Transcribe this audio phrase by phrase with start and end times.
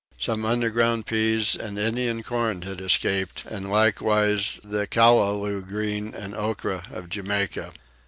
[0.19, 6.91] Some underground peas and Indian corn had escaped, and likewise the caliloo green and ocra
[6.91, 7.71] of Jamaica.